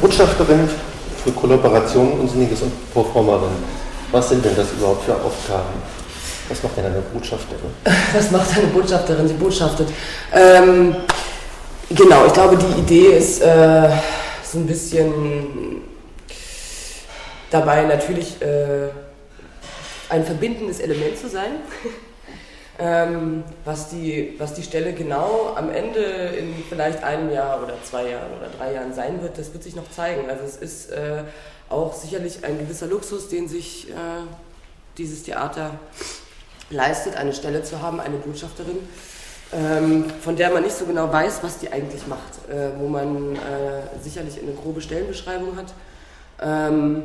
Botschafterin 0.00 0.68
für 1.24 1.32
Kollaboration, 1.32 2.20
Unsinniges 2.20 2.62
und 2.62 2.72
Performerin. 2.92 3.50
Was 4.10 4.28
sind 4.28 4.44
denn 4.44 4.56
das 4.56 4.72
überhaupt 4.72 5.04
für 5.04 5.14
Aufgaben? 5.14 5.82
Was 6.48 6.62
macht 6.62 6.76
denn 6.78 6.86
eine 6.86 7.00
Botschafterin? 7.12 7.70
Was 8.14 8.30
macht 8.30 8.56
eine 8.56 8.68
Botschafterin? 8.68 9.28
Sie 9.28 9.34
botschaftet. 9.34 9.88
Ähm, 10.32 10.96
genau, 11.90 12.24
ich 12.26 12.32
glaube, 12.32 12.56
die 12.56 12.80
Idee 12.80 13.18
ist 13.18 13.42
äh, 13.42 13.90
so 14.42 14.58
ein 14.58 14.66
bisschen 14.66 15.82
dabei 17.50 17.82
natürlich 17.82 18.40
äh, 18.40 18.88
ein 20.08 20.24
verbindendes 20.24 20.80
Element 20.80 21.18
zu 21.18 21.28
sein. 21.28 21.50
ähm, 22.78 23.42
was, 23.64 23.88
die, 23.88 24.34
was 24.38 24.54
die 24.54 24.62
Stelle 24.62 24.92
genau 24.92 25.54
am 25.56 25.70
Ende 25.70 26.00
in 26.00 26.54
vielleicht 26.68 27.02
einem 27.02 27.30
Jahr 27.30 27.62
oder 27.62 27.74
zwei 27.82 28.10
Jahren 28.10 28.30
oder 28.38 28.48
drei 28.56 28.74
Jahren 28.74 28.94
sein 28.94 29.20
wird, 29.20 29.36
das 29.36 29.52
wird 29.52 29.64
sich 29.64 29.74
noch 29.74 29.90
zeigen. 29.90 30.30
Also 30.30 30.44
es 30.44 30.56
ist 30.56 30.90
äh, 30.90 31.24
auch 31.68 31.92
sicherlich 31.94 32.44
ein 32.44 32.58
gewisser 32.58 32.86
Luxus, 32.86 33.28
den 33.28 33.48
sich 33.48 33.90
äh, 33.90 33.92
dieses 34.96 35.24
Theater 35.24 35.72
leistet, 36.70 37.16
eine 37.16 37.32
Stelle 37.32 37.62
zu 37.62 37.82
haben, 37.82 38.00
eine 38.00 38.16
Botschafterin, 38.16 38.78
ähm, 39.52 40.04
von 40.20 40.36
der 40.36 40.50
man 40.50 40.62
nicht 40.62 40.76
so 40.76 40.84
genau 40.84 41.12
weiß, 41.12 41.42
was 41.42 41.58
die 41.58 41.72
eigentlich 41.72 42.06
macht, 42.06 42.48
äh, 42.50 42.70
wo 42.78 42.88
man 42.88 43.36
äh, 43.36 43.38
sicherlich 44.02 44.40
eine 44.40 44.52
grobe 44.52 44.80
Stellenbeschreibung 44.80 45.56
hat, 45.56 45.72
ähm, 46.42 47.04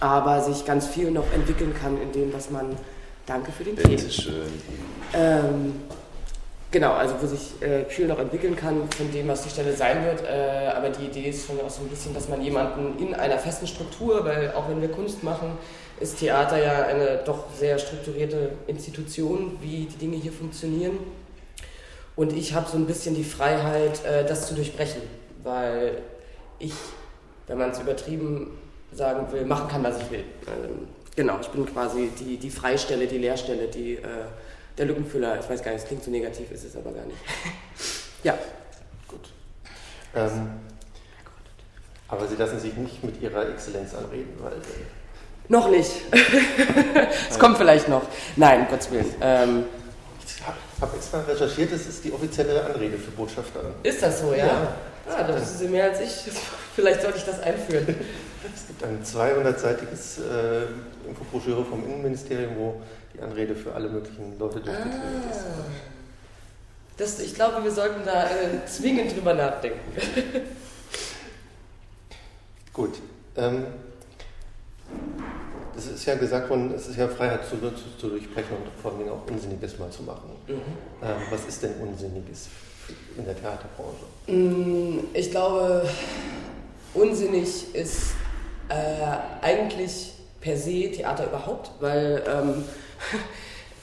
aber 0.00 0.42
sich 0.42 0.64
ganz 0.64 0.86
viel 0.86 1.10
noch 1.10 1.32
entwickeln 1.32 1.74
kann 1.80 2.00
in 2.00 2.12
dem, 2.12 2.32
was 2.34 2.50
man, 2.50 2.76
danke 3.26 3.52
für 3.52 3.64
den 3.64 3.76
Bitte 3.76 4.10
schön. 4.10 4.52
Ähm, 5.12 5.74
Genau, 6.72 6.92
also 6.92 7.14
wo 7.20 7.26
sich 7.26 7.62
äh, 7.62 7.84
viel 7.84 8.08
noch 8.08 8.18
entwickeln 8.18 8.56
kann 8.56 8.90
von 8.90 9.10
dem, 9.12 9.28
was 9.28 9.42
die 9.44 9.48
Stelle 9.50 9.72
sein 9.72 10.04
wird. 10.04 10.22
Äh, 10.24 10.66
aber 10.76 10.90
die 10.90 11.06
Idee 11.06 11.30
ist 11.30 11.46
schon 11.46 11.60
auch 11.60 11.70
so 11.70 11.82
ein 11.82 11.88
bisschen, 11.88 12.12
dass 12.12 12.28
man 12.28 12.42
jemanden 12.42 12.98
in 12.98 13.14
einer 13.14 13.38
festen 13.38 13.66
Struktur, 13.66 14.24
weil 14.24 14.52
auch 14.52 14.68
wenn 14.68 14.80
wir 14.80 14.88
Kunst 14.88 15.22
machen, 15.22 15.52
ist 16.00 16.18
Theater 16.18 16.62
ja 16.62 16.86
eine 16.86 17.22
doch 17.24 17.44
sehr 17.58 17.78
strukturierte 17.78 18.50
Institution, 18.66 19.56
wie 19.62 19.86
die 19.86 19.96
Dinge 19.96 20.16
hier 20.16 20.32
funktionieren. 20.32 20.98
Und 22.16 22.32
ich 22.32 22.52
habe 22.52 22.68
so 22.68 22.76
ein 22.76 22.86
bisschen 22.86 23.14
die 23.14 23.24
Freiheit, 23.24 24.04
äh, 24.04 24.26
das 24.26 24.48
zu 24.48 24.54
durchbrechen, 24.54 25.02
weil 25.44 26.02
ich, 26.58 26.74
wenn 27.46 27.58
man 27.58 27.70
es 27.70 27.78
übertrieben 27.78 28.50
sagen 28.92 29.32
will, 29.32 29.46
machen 29.46 29.68
kann, 29.68 29.84
was 29.84 29.98
ich 30.02 30.10
will. 30.10 30.24
Ähm, 30.46 30.88
genau, 31.16 31.38
ich 31.40 31.48
bin 31.48 31.66
quasi 31.66 32.10
die, 32.18 32.36
die 32.36 32.50
Freistelle, 32.50 33.06
die 33.06 33.18
Leerstelle, 33.18 33.66
die 33.68 33.94
äh, 33.94 34.26
der 34.78 34.86
Lückenfüller, 34.86 35.40
ich 35.40 35.48
weiß 35.48 35.62
gar 35.62 35.72
nicht, 35.72 35.82
es 35.82 35.88
klingt 35.88 36.04
so 36.04 36.10
negativ, 36.10 36.50
ist 36.52 36.64
es 36.64 36.76
aber 36.76 36.92
gar 36.92 37.06
nicht. 37.06 37.18
ja. 38.22 38.38
Gut. 39.08 39.30
Ähm, 40.14 40.50
aber 42.08 42.28
Sie 42.28 42.36
lassen 42.36 42.60
sich 42.60 42.74
nicht 42.74 43.02
mit 43.02 43.20
Ihrer 43.20 43.48
Exzellenz 43.48 43.94
anreden, 43.94 44.34
weil. 44.38 44.52
Äh, 44.52 44.86
noch 45.48 45.68
nicht. 45.70 45.90
Es 47.30 47.38
kommt 47.38 47.56
vielleicht 47.56 47.88
noch. 47.88 48.02
Nein, 48.36 48.66
Gottes 48.68 48.90
Willen. 48.90 49.14
Ähm, 49.20 49.64
ich 50.24 50.42
habe 50.82 50.96
extra 50.96 51.20
recherchiert, 51.20 51.72
das 51.72 51.86
ist 51.86 52.04
die 52.04 52.12
offizielle 52.12 52.64
Anrede 52.64 52.98
für 52.98 53.10
Botschafter. 53.12 53.60
Ist 53.82 54.02
das 54.02 54.20
so, 54.20 54.32
ja? 54.32 54.46
Ja. 54.46 54.76
Ah, 55.08 55.22
da 55.22 55.36
wissen 55.36 55.58
Sie 55.58 55.68
mehr 55.68 55.84
als 55.84 56.00
ich. 56.00 56.32
Vielleicht 56.74 57.02
sollte 57.02 57.18
ich 57.18 57.24
das 57.24 57.40
einführen. 57.40 57.94
Es 58.54 58.66
gibt 58.66 58.82
ein 58.84 59.02
200-seitiges 59.04 60.18
äh, 60.18 60.66
Infobroschüre 61.06 61.64
vom 61.64 61.84
Innenministerium, 61.84 62.56
wo 62.56 62.82
die 63.14 63.20
Anrede 63.20 63.54
für 63.54 63.74
alle 63.74 63.88
möglichen 63.88 64.38
Leute 64.38 64.60
durchgeführt 64.60 64.94
ah. 64.94 65.30
ist. 65.30 65.40
Das, 66.96 67.20
ich 67.20 67.34
glaube, 67.34 67.62
wir 67.62 67.70
sollten 67.70 68.04
da 68.04 68.24
äh, 68.24 68.64
zwingend 68.66 69.14
drüber 69.14 69.34
nachdenken. 69.34 69.80
Gut. 72.72 72.94
Ähm, 73.36 73.66
es 75.76 75.86
ist 75.86 76.06
ja 76.06 76.14
gesagt 76.14 76.48
worden, 76.48 76.72
es 76.74 76.88
ist 76.88 76.96
ja 76.96 77.06
Freiheit 77.06 77.44
zu, 77.44 77.56
zu, 77.58 77.98
zu 77.98 78.08
durchbrechen 78.08 78.56
und 78.56 78.80
vor 78.80 78.92
allem 78.92 79.10
auch 79.10 79.30
Unsinniges 79.30 79.78
mal 79.78 79.90
zu 79.90 80.02
machen. 80.04 80.30
Mhm. 80.48 80.54
Ähm, 81.02 81.16
was 81.30 81.44
ist 81.46 81.62
denn 81.62 81.74
Unsinniges 81.80 82.48
in 83.16 83.24
der 83.24 83.34
Theaterbranche? 83.34 84.06
Mm, 84.26 85.00
ich 85.12 85.30
glaube, 85.30 85.86
unsinnig 86.94 87.74
ist 87.74 88.14
äh, 88.68 89.44
eigentlich 89.44 90.12
per 90.46 90.56
se 90.56 90.92
Theater 90.92 91.26
überhaupt, 91.26 91.72
weil 91.80 92.22
ähm, 92.28 92.64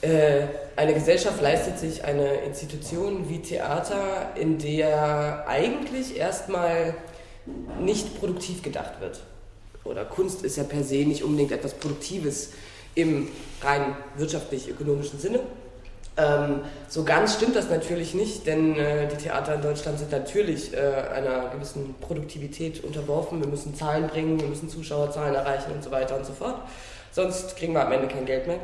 äh, 0.00 0.46
eine 0.76 0.94
Gesellschaft 0.94 1.42
leistet 1.42 1.78
sich 1.78 2.04
eine 2.04 2.36
Institution 2.36 3.28
wie 3.28 3.40
Theater, 3.40 4.30
in 4.34 4.58
der 4.58 5.46
eigentlich 5.46 6.16
erstmal 6.16 6.94
nicht 7.78 8.18
produktiv 8.18 8.62
gedacht 8.62 9.02
wird. 9.02 9.20
Oder 9.84 10.06
Kunst 10.06 10.42
ist 10.42 10.56
ja 10.56 10.64
per 10.64 10.82
se 10.82 11.04
nicht 11.04 11.22
unbedingt 11.22 11.52
etwas 11.52 11.74
Produktives 11.74 12.52
im 12.94 13.28
rein 13.60 13.94
wirtschaftlich-ökonomischen 14.16 15.20
Sinne. 15.20 15.40
Ähm, 16.16 16.60
so 16.88 17.02
ganz 17.02 17.34
stimmt 17.34 17.56
das 17.56 17.68
natürlich 17.68 18.14
nicht, 18.14 18.46
denn 18.46 18.78
äh, 18.78 19.08
die 19.08 19.16
Theater 19.16 19.56
in 19.56 19.62
Deutschland 19.62 19.98
sind 19.98 20.12
natürlich 20.12 20.72
äh, 20.72 20.78
einer 21.12 21.48
gewissen 21.48 21.96
Produktivität 22.00 22.84
unterworfen. 22.84 23.40
Wir 23.40 23.48
müssen 23.48 23.74
Zahlen 23.74 24.06
bringen, 24.06 24.40
wir 24.40 24.46
müssen 24.46 24.68
Zuschauerzahlen 24.68 25.34
erreichen 25.34 25.72
und 25.72 25.82
so 25.82 25.90
weiter 25.90 26.16
und 26.16 26.24
so 26.24 26.32
fort. 26.32 26.56
Sonst 27.10 27.56
kriegen 27.56 27.72
wir 27.72 27.84
am 27.84 27.90
Ende 27.90 28.06
kein 28.06 28.26
Geld 28.26 28.46
mehr. 28.46 28.60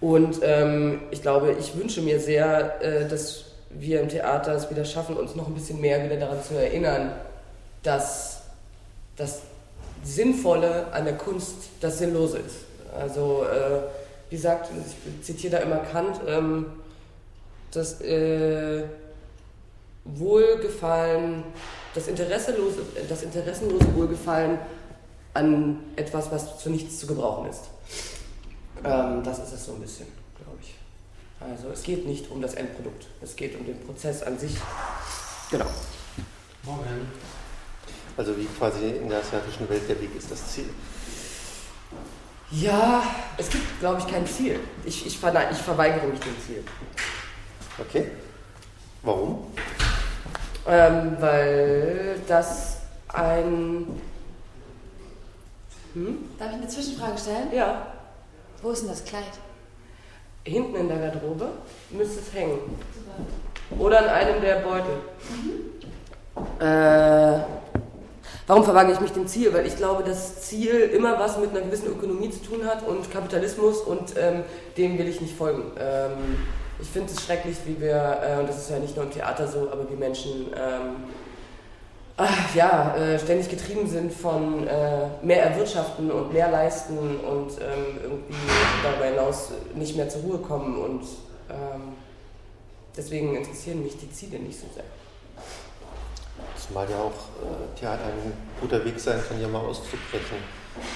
Und 0.00 0.40
ähm, 0.42 1.02
ich 1.12 1.22
glaube, 1.22 1.54
ich 1.60 1.76
wünsche 1.76 2.02
mir 2.02 2.18
sehr, 2.18 2.82
äh, 2.82 3.08
dass 3.08 3.44
wir 3.70 4.00
im 4.00 4.08
Theater 4.08 4.52
es 4.56 4.68
wieder 4.68 4.84
schaffen, 4.84 5.16
uns 5.16 5.36
noch 5.36 5.46
ein 5.46 5.54
bisschen 5.54 5.80
mehr 5.80 6.04
wieder 6.04 6.16
daran 6.16 6.42
zu 6.42 6.54
erinnern, 6.54 7.12
dass 7.84 8.42
das 9.16 9.42
Sinnvolle 10.02 10.88
an 10.92 11.04
der 11.04 11.16
Kunst 11.16 11.54
das 11.80 11.98
Sinnlose 11.98 12.38
ist. 12.38 12.56
Also, 12.98 13.44
äh, 13.44 14.01
wie 14.32 14.36
gesagt, 14.36 14.70
ich 14.74 15.26
zitiere 15.26 15.58
da 15.58 15.62
immer 15.62 15.76
Kant, 15.76 16.18
ähm, 16.26 16.64
das 17.70 18.00
äh, 18.00 18.84
Wohlgefallen, 20.04 21.44
das, 21.94 22.08
interesselose, 22.08 22.80
das 23.10 23.24
interessenlose 23.24 23.94
Wohlgefallen 23.94 24.58
an 25.34 25.80
etwas, 25.96 26.30
was 26.30 26.58
zu 26.58 26.70
nichts 26.70 26.98
zu 26.98 27.06
gebrauchen 27.06 27.50
ist. 27.50 27.64
Ähm, 28.82 29.22
das 29.22 29.38
ist 29.38 29.52
es 29.52 29.66
so 29.66 29.74
ein 29.74 29.82
bisschen, 29.82 30.06
glaube 30.42 30.58
ich. 30.62 30.76
Also 31.38 31.68
es 31.68 31.82
geht 31.82 32.06
nicht 32.06 32.30
um 32.30 32.40
das 32.40 32.54
Endprodukt, 32.54 33.08
es 33.20 33.36
geht 33.36 33.54
um 33.60 33.66
den 33.66 33.78
Prozess 33.80 34.22
an 34.22 34.38
sich. 34.38 34.56
Genau. 35.50 35.66
Morgen. 36.62 37.06
Also 38.16 38.34
wie 38.38 38.46
quasi 38.46 38.92
in 38.92 39.10
der 39.10 39.18
asiatischen 39.18 39.68
Welt 39.68 39.86
der 39.90 40.00
Weg 40.00 40.16
ist 40.16 40.30
das 40.30 40.54
Ziel. 40.54 40.70
Ja, 42.52 43.02
es 43.38 43.48
gibt, 43.48 43.80
glaube 43.80 44.00
ich, 44.00 44.06
kein 44.06 44.26
Ziel. 44.26 44.60
Ich, 44.84 45.06
ich, 45.06 45.14
ich 45.14 45.18
verweigere 45.18 46.06
mich 46.06 46.20
dem 46.20 46.38
Ziel. 46.46 46.62
Okay. 47.78 48.10
Warum? 49.02 49.46
Ähm, 50.68 51.16
weil 51.18 52.20
das 52.28 52.82
ein. 53.08 54.00
Hm? 55.94 56.18
Darf 56.38 56.50
ich 56.50 56.54
eine 56.56 56.68
Zwischenfrage 56.68 57.18
stellen? 57.18 57.52
Ja. 57.52 57.86
Wo 58.60 58.70
ist 58.70 58.82
denn 58.82 58.90
das 58.90 59.04
Kleid? 59.04 59.24
Hinten 60.44 60.76
in 60.76 60.88
der 60.88 60.98
Garderobe 60.98 61.48
müsste 61.90 62.20
es 62.20 62.34
hängen. 62.34 62.58
Oder 63.78 64.00
an 64.00 64.08
einem 64.10 64.40
der 64.42 64.56
Beutel. 64.56 64.98
Mhm. 65.30 66.64
Äh, 66.64 67.61
warum 68.46 68.64
verwage 68.64 68.92
ich 68.92 69.00
mich 69.00 69.12
dem 69.12 69.26
Ziel? 69.26 69.52
Weil 69.52 69.66
ich 69.66 69.76
glaube, 69.76 70.02
das 70.04 70.42
Ziel 70.42 70.90
immer 70.94 71.18
was 71.18 71.38
mit 71.38 71.50
einer 71.50 71.60
gewissen 71.60 71.86
Ökonomie 71.86 72.30
zu 72.30 72.42
tun 72.42 72.66
hat 72.66 72.86
und 72.86 73.10
Kapitalismus 73.10 73.78
und 73.80 74.14
ähm, 74.16 74.44
dem 74.76 74.98
will 74.98 75.08
ich 75.08 75.20
nicht 75.20 75.36
folgen. 75.36 75.62
Ähm, 75.78 76.38
ich 76.80 76.88
finde 76.88 77.12
es 77.12 77.22
schrecklich, 77.22 77.56
wie 77.64 77.80
wir, 77.80 78.18
äh, 78.22 78.40
und 78.40 78.48
das 78.48 78.58
ist 78.58 78.70
ja 78.70 78.78
nicht 78.78 78.96
nur 78.96 79.04
im 79.04 79.12
Theater 79.12 79.46
so, 79.46 79.70
aber 79.70 79.88
wie 79.88 79.94
Menschen 79.94 80.46
ähm, 80.54 81.04
ach, 82.16 82.54
ja, 82.54 82.94
äh, 82.96 83.18
ständig 83.18 83.48
getrieben 83.48 83.88
sind 83.88 84.12
von 84.12 84.66
äh, 84.66 85.06
mehr 85.22 85.44
erwirtschaften 85.44 86.10
und 86.10 86.32
mehr 86.32 86.50
leisten 86.50 86.98
und 87.20 87.52
ähm, 87.60 87.98
irgendwie 88.02 88.34
darüber 88.82 89.04
hinaus 89.06 89.50
nicht 89.74 89.96
mehr 89.96 90.08
zur 90.08 90.22
Ruhe 90.22 90.38
kommen. 90.38 90.76
Und 90.76 91.02
ähm, 91.50 91.94
deswegen 92.96 93.36
interessieren 93.36 93.82
mich 93.82 93.96
die 93.96 94.10
Ziele 94.10 94.38
nicht 94.38 94.58
so 94.58 94.66
sehr. 94.74 94.84
Zumal 96.72 96.88
ja 96.88 96.96
auch 96.96 97.12
äh, 97.44 97.78
Theater 97.78 98.04
ein 98.06 98.32
guter 98.58 98.82
Weg 98.82 98.98
sein 98.98 99.20
kann, 99.28 99.38
ja 99.38 99.46
mal 99.46 99.58
auszubrechen 99.58 100.40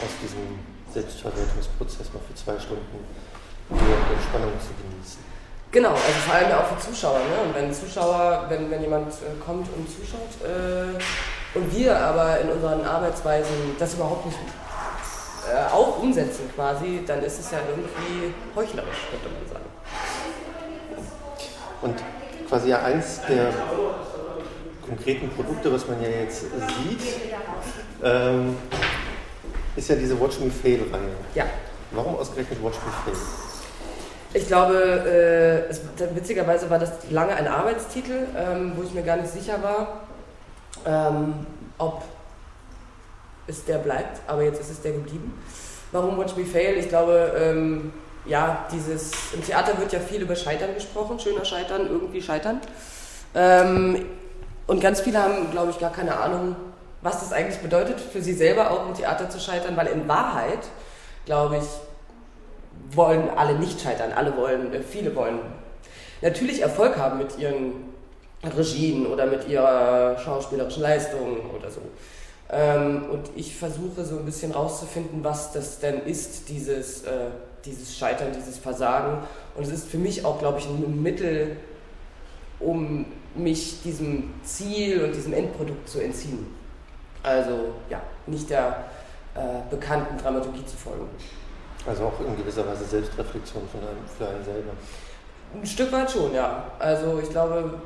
aus 0.01 0.09
diesem 0.23 0.59
Selbstverwertungsprozess, 0.91 2.15
mal 2.15 2.21
für 2.27 2.35
zwei 2.35 2.59
Stunden 2.59 3.05
die 3.69 4.15
Entspannung 4.15 4.53
zu 4.59 4.73
genießen. 4.81 5.21
Genau, 5.73 5.91
also 5.91 6.19
vor 6.25 6.35
allem 6.35 6.53
auch 6.53 6.65
für 6.65 6.79
Zuschauer. 6.81 7.19
Ne? 7.19 7.45
Und 7.45 7.55
wenn 7.55 7.75
Zuschauer, 7.75 8.47
wenn, 8.49 8.71
wenn 8.71 8.81
jemand 8.81 9.13
äh, 9.13 9.37
kommt 9.45 9.69
und 9.77 9.87
zuschaut 9.87 10.33
äh, 10.49 11.59
und 11.59 11.77
wir 11.77 11.95
aber 11.95 12.41
in 12.41 12.49
unseren 12.49 12.83
Arbeitsweisen 12.83 13.77
das 13.79 13.93
überhaupt 13.93 14.25
nicht 14.25 14.39
äh, 14.39 15.71
auch 15.71 15.99
umsetzen 15.99 16.51
quasi, 16.55 17.03
dann 17.07 17.23
ist 17.23 17.39
es 17.39 17.51
ja 17.51 17.59
irgendwie 17.69 18.33
heuchlerisch, 18.55 19.09
könnte 19.11 19.29
man 19.29 19.47
sagen. 19.47 19.67
Und 21.83 22.03
quasi 22.49 22.71
ja 22.71 22.83
eins 22.83 23.21
der 23.29 23.53
konkreten 24.87 25.29
Produkte, 25.31 25.73
was 25.73 25.87
man 25.87 26.03
ja 26.03 26.09
jetzt 26.09 26.43
sieht, 26.43 27.01
ähm, 28.03 28.57
ist 29.77 29.89
ja 29.89 29.97
diese 29.97 30.19
Watch 30.21 30.41
Me 30.41 30.51
Fail-Reihe. 30.51 31.11
Ja. 31.35 31.45
Warum 31.93 32.17
ausgerechnet 32.17 32.63
Watch 32.63 32.77
Me 32.77 32.93
Fail? 33.05 33.15
Ich 34.35 34.47
glaube, 34.47 35.69
äh, 35.71 36.15
witzigerweise 36.15 36.69
war 36.69 36.79
das 36.79 36.93
lange 37.11 37.35
ein 37.35 37.49
Arbeitstitel, 37.49 38.27
ähm, 38.37 38.73
wo 38.77 38.83
ich 38.83 38.93
mir 38.93 39.03
gar 39.03 39.17
nicht 39.17 39.31
sicher 39.31 39.63
war, 39.63 40.03
ähm, 40.85 41.47
ob 41.79 42.03
es 43.47 43.65
der 43.65 43.79
bleibt, 43.79 44.21
aber 44.27 44.43
jetzt 44.43 44.61
ist 44.61 44.71
es 44.71 44.83
der 44.83 44.93
geblieben. 44.93 45.33
Warum 45.93 46.19
Watch 46.19 46.37
Me 46.37 46.45
Fail? 46.45 46.77
Ich 46.77 46.89
glaube, 46.89 47.33
ähm, 47.39 47.93
ja, 48.27 48.67
dieses, 48.73 49.13
im 49.33 49.45
Theater 49.45 49.79
wird 49.79 49.93
ja 49.93 50.01
viel 50.01 50.23
über 50.23 50.35
Scheitern 50.35 50.75
gesprochen, 50.75 51.19
schöner 51.19 51.45
Scheitern, 51.45 51.87
irgendwie 51.87 52.21
Scheitern. 52.21 52.61
Und 54.67 54.81
ganz 54.81 55.01
viele 55.01 55.23
haben, 55.23 55.51
glaube 55.53 55.71
ich, 55.71 55.79
gar 55.79 55.93
keine 55.93 56.17
Ahnung, 56.17 56.57
was 57.03 57.21
das 57.21 57.33
eigentlich 57.33 57.61
bedeutet, 57.61 58.01
für 58.01 58.21
sie 58.21 58.33
selber 58.33 58.71
auch 58.71 58.89
im 58.89 58.95
Theater 58.95 59.31
zu 59.31 59.39
scheitern, 59.39 59.77
weil 59.77 59.87
in 59.89 60.09
Wahrheit, 60.09 60.59
glaube 61.25 61.59
ich, 61.59 62.97
wollen 62.97 63.29
alle 63.31 63.59
nicht 63.59 63.81
scheitern. 63.81 64.13
Alle 64.13 64.37
wollen, 64.37 64.73
äh, 64.73 64.81
viele 64.81 65.15
wollen 65.15 65.39
natürlich 66.21 66.63
Erfolg 66.63 66.97
haben 66.97 67.19
mit 67.19 67.39
ihren 67.39 67.73
Regien 68.57 69.07
oder 69.07 69.27
mit 69.27 69.49
ihrer 69.49 70.19
schauspielerischen 70.19 70.83
Leistung 70.83 71.51
oder 71.57 71.71
so. 71.71 71.81
Ähm, 72.51 73.07
und 73.11 73.31
ich 73.35 73.57
versuche 73.57 74.05
so 74.05 74.19
ein 74.19 74.25
bisschen 74.25 74.53
rauszufinden, 74.53 75.25
was 75.25 75.53
das 75.53 75.81
denn 75.81 76.03
ist, 76.07 76.49
dieses, 76.49 77.03
äh, 77.03 77.31
dieses 77.65 77.97
Scheitern, 77.97 78.29
dieses 78.37 78.59
Versagen. 78.59 79.19
Und 79.57 79.65
es 79.65 79.71
ist 79.71 79.89
für 79.89 79.99
mich 79.99 80.25
auch, 80.25 80.39
glaube 80.39 80.59
ich, 80.59 80.67
ein 80.67 81.03
Mittel, 81.03 81.57
um 82.61 83.07
mich 83.39 83.83
diesem 83.83 84.35
Ziel 84.43 85.05
und 85.05 85.15
diesem 85.15 85.33
Endprodukt 85.33 85.89
zu 85.89 86.01
entziehen. 86.01 86.47
Also 87.23 87.75
ja, 87.91 88.01
nicht 88.27 88.49
der 88.51 88.85
äh, 89.35 89.41
bekannten 89.71 90.17
Dramaturgie 90.19 90.65
zu 90.65 90.77
folgen. 90.77 91.09
Also 91.87 92.05
auch 92.05 92.21
in 92.21 92.37
gewisser 92.37 92.67
Weise 92.67 92.85
Selbstreflexion 92.85 93.63
von 93.71 93.81
einem, 93.81 93.99
für 94.17 94.29
einen 94.29 94.45
selber. 94.45 94.73
Ein 95.55 95.67
Stück 95.67 95.93
weit 95.93 96.11
schon, 96.11 96.35
ja. 96.35 96.65
Also 96.79 97.21
ich 97.23 97.31
glaube, 97.31 97.81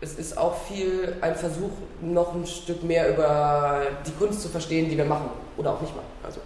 es 0.00 0.14
ist 0.14 0.36
auch 0.36 0.54
viel 0.64 1.16
ein 1.20 1.34
Versuch, 1.34 1.70
noch 2.02 2.34
ein 2.34 2.46
Stück 2.46 2.82
mehr 2.82 3.12
über 3.12 3.82
die 4.06 4.12
Kunst 4.12 4.42
zu 4.42 4.48
verstehen, 4.48 4.90
die 4.90 4.96
wir 4.96 5.06
machen 5.06 5.30
oder 5.56 5.72
auch 5.72 5.80
nicht 5.80 5.94
machen. 5.94 6.08
Also, 6.22 6.40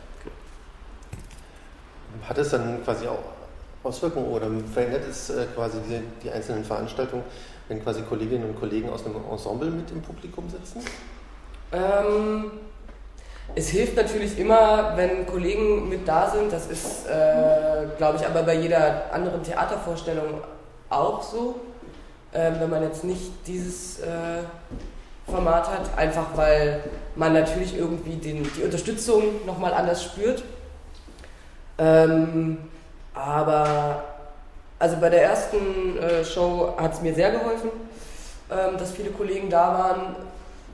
Hat 2.28 2.38
es 2.38 2.50
dann 2.50 2.82
quasi 2.84 3.08
auch 3.08 3.18
Auswirkungen 3.82 4.28
oder 4.28 4.46
verändert 4.72 5.04
es 5.08 5.30
äh, 5.30 5.46
quasi 5.54 5.78
die, 5.88 6.00
die, 6.22 6.30
einzelnen 6.30 6.64
Veranstaltungen, 6.64 7.24
wenn 7.70 7.82
quasi 7.82 8.02
Kolleginnen 8.02 8.50
und 8.50 8.58
Kollegen 8.58 8.90
aus 8.90 9.06
einem 9.06 9.16
Ensemble 9.30 9.70
mit 9.70 9.90
im 9.92 10.02
Publikum 10.02 10.50
sitzen? 10.50 10.80
Ähm, 11.72 12.50
es 13.54 13.68
hilft 13.68 13.96
natürlich 13.96 14.36
immer, 14.38 14.96
wenn 14.96 15.24
Kollegen 15.24 15.88
mit 15.88 16.06
da 16.06 16.28
sind. 16.28 16.52
Das 16.52 16.66
ist, 16.66 17.06
äh, 17.06 17.86
glaube 17.96 18.18
ich, 18.18 18.26
aber 18.26 18.42
bei 18.42 18.54
jeder 18.54 19.12
anderen 19.12 19.42
Theatervorstellung 19.44 20.40
auch 20.88 21.22
so. 21.22 21.60
Äh, 22.32 22.50
wenn 22.58 22.70
man 22.70 22.82
jetzt 22.82 23.04
nicht 23.04 23.30
dieses 23.46 24.00
äh, 24.00 24.42
Format 25.28 25.68
hat, 25.68 25.96
einfach 25.96 26.36
weil 26.36 26.82
man 27.14 27.32
natürlich 27.32 27.78
irgendwie 27.78 28.16
den, 28.16 28.48
die 28.56 28.62
Unterstützung 28.64 29.46
nochmal 29.46 29.74
anders 29.74 30.02
spürt. 30.02 30.42
Ähm, 31.78 32.58
aber 33.14 34.09
also 34.80 34.96
bei 34.96 35.10
der 35.10 35.22
ersten 35.22 35.96
äh, 35.98 36.24
Show 36.24 36.74
hat 36.76 36.94
es 36.94 37.00
mir 37.00 37.14
sehr 37.14 37.30
geholfen, 37.30 37.70
ähm, 38.50 38.76
dass 38.76 38.90
viele 38.90 39.10
Kollegen 39.10 39.48
da 39.48 39.78
waren 39.78 40.16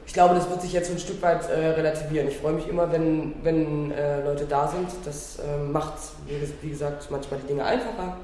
ich 0.07 0.13
glaube, 0.13 0.35
das 0.37 0.49
wird 0.49 0.63
sich 0.63 0.73
jetzt 0.73 0.91
ein 0.91 0.99
Stück 0.99 1.21
weit 1.21 1.49
äh, 1.51 1.71
relativieren. 1.71 2.29
Ich 2.29 2.39
freue 2.39 2.53
mich 2.53 2.69
immer, 2.69 2.91
wenn, 2.93 3.35
wenn 3.43 3.91
äh, 3.91 4.23
Leute 4.23 4.47
da 4.47 4.69
sind. 4.69 4.89
Das 5.05 5.39
äh, 5.41 5.59
macht, 5.59 5.95
wie, 6.27 6.41
wie, 6.63 6.71
gesagt, 6.71 7.11
manchmal 7.11 7.41
die 7.41 7.49
Dinge 7.49 7.65
einfacher. 7.65 8.17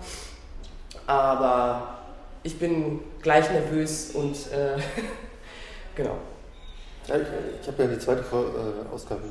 Aber 1.07 1.99
ich 2.45 2.59
bin 2.59 3.01
gleich 3.21 3.51
nervös 3.51 4.13
und 4.13 4.35
äh, 4.53 4.81
genau. 5.97 6.17
Ich, 7.05 7.13
ich 7.13 7.69
habe 7.69 7.83
ja 7.83 7.89
die 7.89 7.99
zweite 7.99 8.21
äh, 8.21 8.95
Ausgabe 8.95 9.23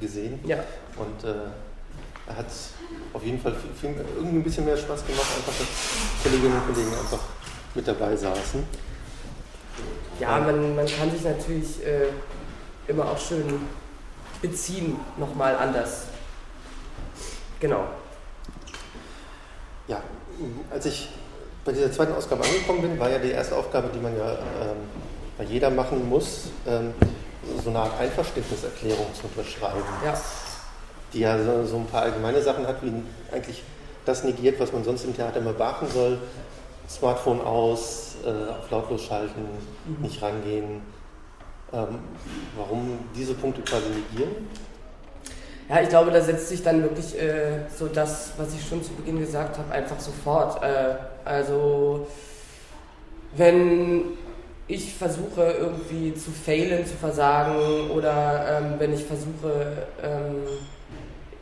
gesehen 0.00 0.38
ja. 0.46 0.58
und 0.96 1.28
äh, 1.28 1.34
hat 2.34 2.46
auf 3.12 3.22
jeden 3.22 3.40
Fall 3.40 3.54
viel, 3.54 3.70
viel, 3.94 4.04
irgendwie 4.16 4.36
ein 4.38 4.42
bisschen 4.42 4.64
mehr 4.64 4.76
Spaß 4.76 5.06
gemacht, 5.06 5.26
einfach 5.36 5.52
dass 5.58 6.22
Kolleginnen 6.22 6.54
und 6.54 6.66
Kollegen 6.66 6.92
einfach 6.92 7.20
mit 7.74 7.86
dabei 7.86 8.16
saßen. 8.16 8.64
Ja, 10.18 10.38
man, 10.38 10.74
man 10.74 10.86
kann 10.86 11.10
sich 11.10 11.22
natürlich 11.22 11.84
äh, 11.84 12.08
immer 12.88 13.04
auch 13.04 13.18
schön 13.18 13.60
beziehen, 14.40 14.98
nochmal 15.16 15.56
anders. 15.56 16.04
Genau. 17.60 17.84
Ja, 19.88 20.02
als 20.70 20.86
ich 20.86 21.08
bei 21.64 21.72
dieser 21.72 21.90
zweiten 21.92 22.12
Ausgabe 22.12 22.44
angekommen 22.44 22.82
bin, 22.82 22.98
war 22.98 23.10
ja 23.10 23.18
die 23.18 23.30
erste 23.30 23.56
Aufgabe, 23.56 23.88
die 23.94 23.98
man 23.98 24.16
ja 24.16 24.32
ähm, 24.32 24.76
bei 25.36 25.44
jeder 25.44 25.70
machen 25.70 26.08
muss, 26.08 26.48
ähm, 26.66 26.94
so 27.62 27.70
eine 27.70 27.80
Art 27.80 27.98
Einverständniserklärung 27.98 29.06
zu 29.14 29.26
unterschreiben. 29.26 29.82
Ja. 30.04 30.14
Die 31.12 31.20
ja 31.20 31.38
so, 31.42 31.64
so, 31.64 31.76
ein 31.76 31.86
paar 31.86 32.02
allgemeine 32.02 32.42
Sachen 32.42 32.66
hat, 32.66 32.82
wie 32.82 32.92
eigentlich 33.32 33.62
das 34.04 34.24
negiert, 34.24 34.60
was 34.60 34.72
man 34.72 34.84
sonst 34.84 35.04
im 35.04 35.14
Theater 35.14 35.38
immer 35.38 35.52
beachten 35.52 35.86
soll. 35.88 36.18
Smartphone 36.88 37.40
aus, 37.40 38.16
äh, 38.24 38.50
auf 38.50 38.70
lautlos 38.70 39.04
schalten, 39.04 39.42
mhm. 39.86 40.02
nicht 40.02 40.22
rangehen. 40.22 40.82
Ähm, 41.72 41.98
warum 42.56 42.98
diese 43.14 43.34
Punkte 43.34 43.62
quasi 43.62 43.86
negieren? 43.88 44.48
Ja, 45.68 45.80
ich 45.80 45.88
glaube, 45.88 46.12
da 46.12 46.20
setzt 46.20 46.48
sich 46.48 46.62
dann 46.62 46.82
wirklich 46.82 47.20
äh, 47.20 47.68
so 47.76 47.88
das, 47.88 48.32
was 48.36 48.54
ich 48.54 48.64
schon 48.64 48.84
zu 48.84 48.92
Beginn 48.92 49.18
gesagt 49.18 49.58
habe, 49.58 49.72
einfach 49.72 49.98
sofort. 49.98 50.62
Äh, 50.62 50.94
also, 51.24 52.06
wenn 53.36 54.16
ich 54.68 54.94
versuche 54.94 55.42
irgendwie 55.42 56.14
zu 56.14 56.30
failen, 56.30 56.86
zu 56.86 56.94
versagen 56.94 57.90
oder 57.90 58.58
ähm, 58.58 58.74
wenn 58.78 58.92
ich 58.92 59.04
versuche, 59.04 59.86
ähm, 60.02 60.42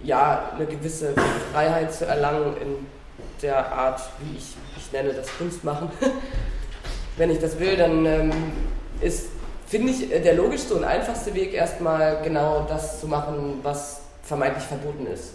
ja, 0.04 0.50
eine 0.54 0.66
gewisse 0.66 1.14
Freiheit 1.52 1.92
zu 1.92 2.06
erlangen 2.06 2.56
in 2.60 2.86
der 3.42 3.72
Art, 3.72 4.00
wie 4.20 4.36
ich, 4.36 4.54
ich 4.76 4.92
nenne 4.92 5.12
das 5.12 5.26
Kunst 5.38 5.64
machen, 5.64 5.90
wenn 7.16 7.30
ich 7.30 7.38
das 7.38 7.58
will, 7.58 7.76
dann 7.76 8.06
ähm, 8.06 8.32
ist, 9.00 9.28
finde 9.66 9.92
ich, 9.92 10.08
der 10.08 10.34
logischste 10.34 10.74
und 10.74 10.84
einfachste 10.84 11.34
Weg 11.34 11.52
erstmal 11.54 12.22
genau 12.22 12.66
das 12.68 13.00
zu 13.00 13.08
machen, 13.08 13.60
was 13.62 14.02
vermeintlich 14.22 14.64
verboten 14.64 15.06
ist 15.06 15.34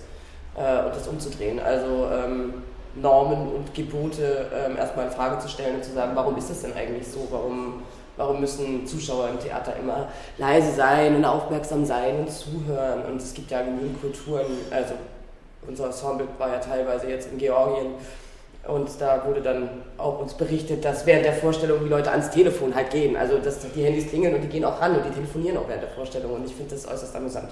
äh, 0.56 0.86
und 0.86 0.96
das 0.96 1.08
umzudrehen. 1.08 1.60
Also 1.60 2.10
ähm, 2.12 2.54
Normen 2.96 3.52
und 3.54 3.74
Gebote 3.74 4.48
ähm, 4.54 4.78
erstmal 4.78 5.08
in 5.08 5.12
Frage 5.12 5.40
zu 5.40 5.48
stellen 5.48 5.76
und 5.76 5.84
zu 5.84 5.94
sagen, 5.94 6.12
warum 6.16 6.38
ist 6.38 6.50
das 6.50 6.62
denn 6.62 6.74
eigentlich 6.74 7.08
so? 7.08 7.28
Warum, 7.30 7.84
warum 8.20 8.42
müssen 8.42 8.86
Zuschauer 8.86 9.30
im 9.30 9.40
Theater 9.40 9.74
immer 9.82 10.10
leise 10.38 10.74
sein 10.76 11.16
und 11.16 11.24
aufmerksam 11.24 11.86
sein 11.86 12.20
und 12.20 12.30
zuhören? 12.30 13.06
Und 13.06 13.22
es 13.22 13.34
gibt 13.34 13.50
ja 13.50 13.62
genügend 13.62 14.00
Kulturen, 14.02 14.46
also 14.70 14.94
unser 15.66 15.86
Ensemble 15.86 16.28
war 16.38 16.50
ja 16.50 16.60
teilweise 16.60 17.10
jetzt 17.10 17.32
in 17.32 17.38
Georgien 17.38 17.94
und 18.68 18.90
da 19.00 19.26
wurde 19.26 19.42
dann 19.42 19.70
auch 19.98 20.20
uns 20.20 20.34
berichtet, 20.34 20.84
dass 20.84 21.06
während 21.06 21.26
der 21.26 21.34
Vorstellung 21.34 21.80
die 21.84 21.90
Leute 21.90 22.12
ans 22.12 22.30
Telefon 22.30 22.76
halt 22.76 22.92
gehen. 22.92 23.16
Also 23.16 23.38
dass 23.38 23.60
die 23.60 23.84
Handys 23.84 24.10
klingeln 24.10 24.36
und 24.36 24.42
die 24.42 24.48
gehen 24.48 24.66
auch 24.66 24.82
ran 24.82 24.96
und 24.96 25.06
die 25.06 25.12
telefonieren 25.12 25.58
auch 25.58 25.68
während 25.68 25.84
der 25.84 25.90
Vorstellung. 25.92 26.34
Und 26.34 26.46
ich 26.46 26.54
finde 26.54 26.76
das 26.76 26.86
äußerst 26.86 27.16
amüsant. 27.16 27.50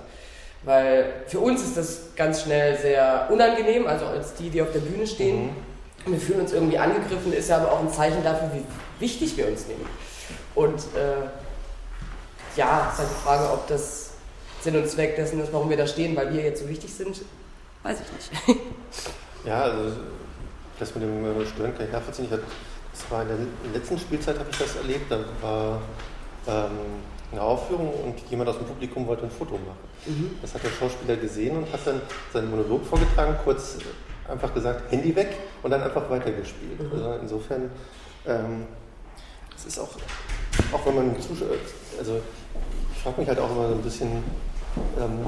Weil 0.64 1.06
für 1.28 1.40
uns 1.40 1.64
ist 1.64 1.78
das 1.78 2.02
ganz 2.16 2.42
schnell 2.42 2.78
sehr 2.78 3.30
unangenehm, 3.32 3.88
also 3.88 4.06
als 4.06 4.34
die, 4.34 4.50
die 4.50 4.62
auf 4.62 4.72
der 4.74 4.80
Bühne 4.80 5.08
stehen. 5.08 5.46
Mhm. 5.46 6.12
Wir 6.12 6.20
fühlen 6.20 6.42
uns 6.42 6.54
irgendwie 6.54 6.78
angegriffen, 6.78 7.34
ist 7.34 7.50
ja 7.50 7.58
aber 7.58 7.72
auch 7.72 7.80
ein 7.80 7.90
Zeichen 7.90 8.24
dafür, 8.24 8.50
wie 8.54 8.64
wichtig 9.02 9.38
wir 9.38 9.48
uns 9.48 9.68
nehmen. 9.68 9.86
Und 10.56 10.80
äh, 10.96 11.28
ja, 12.56 12.90
ist 12.92 13.00
halt 13.00 13.10
die 13.10 13.24
Frage, 13.24 13.52
ob 13.52 13.68
das 13.68 14.12
Sinn 14.62 14.76
und 14.76 14.90
Zweck 14.90 15.16
dessen 15.16 15.42
ist, 15.42 15.54
warum 15.54 15.70
wir 15.70 15.78
da 15.78 15.88
stehen, 15.88 16.16
weil 16.16 16.34
wir 16.34 16.42
jetzt 16.42 16.62
so 16.62 16.70
wichtig 16.70 16.94
sind, 16.94 17.22
weiß 17.84 18.00
ich 18.02 18.12
nicht. 18.48 18.60
Ja, 19.46 19.62
also 19.62 19.92
das 20.80 20.94
mit 20.94 21.04
dem 21.04 21.24
äh, 21.24 21.46
Stören 21.46 21.76
kann 21.76 21.86
ich 21.86 21.92
nachvollziehen. 21.92 22.26
Ich 22.26 22.32
hatte, 22.32 22.44
das 22.92 23.12
war 23.12 23.22
in 23.22 23.28
der 23.30 23.38
letzten 23.74 23.98
Spielzeit, 23.98 24.38
habe 24.38 24.50
ich 24.52 24.58
das 24.58 24.76
erlebt. 24.76 25.10
Da 25.10 25.20
war 25.42 25.82
ähm, 26.48 27.02
eine 27.32 27.42
Aufführung 27.42 27.94
und 28.04 28.20
jemand 28.30 28.50
aus 28.50 28.58
dem 28.58 28.68
Publikum 28.68 29.08
wollte 29.08 29.24
ein 29.24 29.32
Foto 29.32 29.54
machen. 29.54 29.78
Mhm. 30.06 30.38
Das 30.42 30.54
hat 30.54 30.64
der 30.64 30.70
Schauspieler 30.70 31.16
gesehen 31.18 31.58
und 31.58 31.72
hat 31.72 31.86
dann 31.86 32.02
seinen 32.34 32.50
Monolog 32.50 32.86
vorgetragen, 32.86 33.36
kurz 33.44 33.78
einfach 34.28 34.54
gesagt, 34.54 34.92
Handy 34.92 35.16
weg 35.16 35.38
und 35.64 35.72
dann 35.72 35.82
einfach 35.84 36.10
weitergespielt. 36.10 36.82
Mhm. 36.82 36.92
Also 36.92 37.14
insofern, 37.22 37.72
ähm, 38.26 38.66
es 39.58 39.66
ist 39.66 39.80
auch, 39.80 39.90
auch 40.72 40.86
wenn 40.86 40.96
man 40.96 41.22
zuschaut, 41.22 41.60
also 42.00 42.22
ich 42.96 43.02
frage 43.02 43.20
mich 43.20 43.28
halt 43.28 43.40
auch 43.40 43.52
immer 43.52 43.70
so 43.70 43.76
ein 43.76 43.82
bisschen, 43.82 44.24
ähm, 44.98 45.26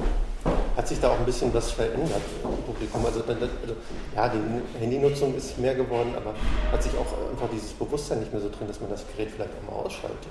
Hat 0.75 0.87
sich 0.87 0.99
da 1.01 1.09
auch 1.09 1.19
ein 1.19 1.25
bisschen 1.25 1.53
was 1.53 1.71
verändert 1.71 2.21
im 2.41 2.63
Publikum? 2.63 3.05
Also, 3.05 3.21
also 3.27 3.75
ja, 4.15 4.29
die 4.29 4.79
Handynutzung 4.79 5.35
ist 5.35 5.57
mehr 5.57 5.75
geworden, 5.75 6.13
aber 6.15 6.33
hat 6.71 6.81
sich 6.81 6.93
auch 6.93 7.31
einfach 7.31 7.49
dieses 7.51 7.71
Bewusstsein 7.73 8.19
nicht 8.19 8.31
mehr 8.31 8.41
so 8.41 8.47
drin, 8.49 8.67
dass 8.67 8.79
man 8.79 8.89
das 8.89 9.03
Gerät 9.11 9.29
vielleicht 9.35 9.51
auch 9.51 9.69
mal 9.69 9.85
ausschaltet? 9.85 10.29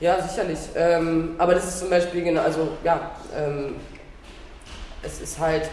Ja, 0.00 0.22
sicherlich. 0.22 0.58
Ähm, 0.74 1.34
aber 1.36 1.54
das 1.54 1.64
ist 1.64 1.80
zum 1.80 1.90
Beispiel 1.90 2.24
genau, 2.24 2.40
also 2.40 2.68
ja, 2.82 3.10
ähm, 3.36 3.76
es 5.02 5.20
ist 5.20 5.38
halt, 5.38 5.68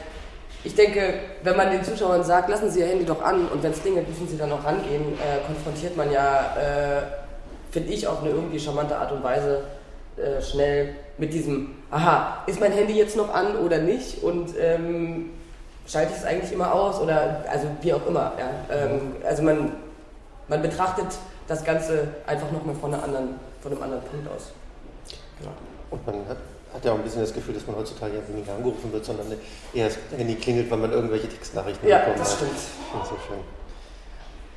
ich 0.65 0.75
denke, 0.75 1.21
wenn 1.43 1.55
man 1.55 1.71
den 1.71 1.83
Zuschauern 1.85 2.23
sagt, 2.23 2.49
lassen 2.49 2.69
Sie 2.69 2.81
Ihr 2.81 2.88
Handy 2.88 3.05
doch 3.05 3.21
an 3.21 3.47
und 3.47 3.63
wenn 3.63 3.71
es 3.71 3.81
klingelt, 3.81 4.09
müssen 4.09 4.27
Sie 4.27 4.38
dann 4.38 4.51
auch 4.51 4.65
rangehen, 4.65 5.13
äh, 5.13 5.45
konfrontiert 5.47 5.95
man 5.95 6.11
ja, 6.11 6.57
äh, 6.57 7.01
finde 7.71 7.93
ich, 7.93 8.07
auf 8.07 8.21
eine 8.21 8.31
irgendwie 8.31 8.59
charmante 8.59 8.97
Art 8.97 9.11
und 9.11 9.23
Weise 9.23 9.63
äh, 10.17 10.41
schnell 10.41 10.95
mit 11.17 11.33
diesem, 11.33 11.75
aha, 11.91 12.43
ist 12.47 12.59
mein 12.59 12.71
Handy 12.71 12.93
jetzt 12.93 13.15
noch 13.15 13.33
an 13.33 13.57
oder 13.57 13.79
nicht 13.79 14.23
und 14.23 14.53
ähm, 14.59 15.31
schalte 15.88 16.13
ich 16.13 16.19
es 16.19 16.25
eigentlich 16.25 16.51
immer 16.51 16.73
aus 16.73 16.99
oder 16.99 17.43
also 17.49 17.67
wie 17.81 17.93
auch 17.93 18.05
immer. 18.07 18.33
Ja. 18.38 18.75
Ähm, 18.75 19.15
also 19.25 19.43
man, 19.43 19.73
man 20.47 20.61
betrachtet 20.61 21.07
das 21.47 21.63
Ganze 21.63 22.07
einfach 22.25 22.51
nochmal 22.51 22.75
von, 22.75 22.93
einer 22.93 23.03
anderen, 23.03 23.39
von 23.61 23.71
einem 23.71 23.83
anderen 23.83 24.03
Punkt 24.03 24.29
aus. 24.29 24.51
Ja. 25.41 25.49
Und 25.89 26.05
man 26.05 26.15
hat, 26.27 26.38
hat, 26.73 26.85
ja 26.85 26.91
auch 26.91 26.97
ein 26.97 27.03
bisschen 27.03 27.21
das 27.21 27.33
Gefühl, 27.33 27.55
dass 27.55 27.65
man 27.65 27.75
heutzutage 27.75 28.15
ja 28.15 28.21
weniger 28.27 28.53
angerufen 28.53 28.93
wird, 28.93 29.03
sondern 29.03 29.25
eher 29.73 29.88
das 29.88 29.97
Handy 30.15 30.35
klingelt, 30.35 30.69
weil 30.69 30.77
man 30.77 30.91
irgendwelche 30.91 31.27
Textnachrichten 31.27 31.88
ja, 31.89 31.99
bekommt. 31.99 32.17
Ja, 32.17 32.23
das 32.23 32.35
stimmt. 32.35 32.51
Das 32.93 33.09
so 33.09 33.15
schön. 33.27 33.39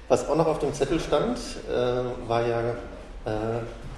Was 0.09 0.28
auch 0.28 0.37
noch 0.37 0.47
auf 0.47 0.59
dem 0.59 0.75
Zettel 0.75 1.00
stand, 1.00 1.38
äh, 1.71 2.28
war 2.28 2.47
ja 2.47 2.75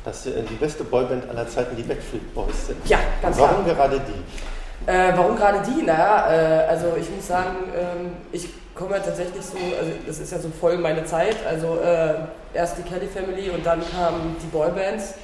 dass 0.04 0.26
äh, 0.26 0.42
die 0.42 0.54
beste 0.54 0.84
Boyband 0.84 1.28
aller 1.28 1.48
Zeiten 1.48 1.76
die 1.76 1.82
Backstreet 1.82 2.34
Boys 2.34 2.66
sind. 2.66 2.86
Ja, 2.86 2.98
ganz 3.22 3.38
Warum 3.38 3.64
klar. 3.64 3.74
gerade 3.74 4.00
die? 4.00 4.90
Äh, 4.90 5.12
warum 5.16 5.36
gerade 5.36 5.60
die? 5.66 5.82
Naja, 5.82 6.30
äh, 6.30 6.66
also 6.68 6.88
ich 7.00 7.08
muss 7.10 7.26
sagen, 7.26 7.56
ähm, 7.74 8.12
ich 8.32 8.48
komme 8.74 8.96
ja 8.96 9.00
tatsächlich 9.00 9.44
so, 9.44 9.56
also 9.56 9.92
das 10.06 10.18
ist 10.18 10.32
ja 10.32 10.38
so 10.38 10.50
voll 10.50 10.76
meine 10.76 11.04
Zeit. 11.04 11.36
Also 11.48 11.78
äh, 11.78 12.14
erst 12.52 12.76
die 12.78 12.82
Kelly 12.82 13.06
Family 13.06 13.50
und 13.50 13.64
dann 13.64 13.80
kamen 13.80 14.36
die 14.42 14.46
Boybands, 14.46 15.14